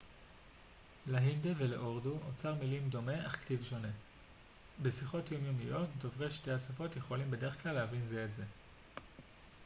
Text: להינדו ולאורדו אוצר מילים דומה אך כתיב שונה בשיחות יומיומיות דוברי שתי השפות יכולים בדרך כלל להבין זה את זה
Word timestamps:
להינדו 1.07 1.49
ולאורדו 1.57 2.17
אוצר 2.27 2.55
מילים 2.55 2.89
דומה 2.89 3.27
אך 3.27 3.39
כתיב 3.41 3.63
שונה 3.63 3.87
בשיחות 4.81 5.31
יומיומיות 5.31 5.89
דוברי 5.97 6.29
שתי 6.31 6.51
השפות 6.51 6.95
יכולים 6.95 7.31
בדרך 7.31 7.63
כלל 7.63 7.71
להבין 7.71 8.05
זה 8.05 8.25
את 8.25 8.33
זה 8.33 8.43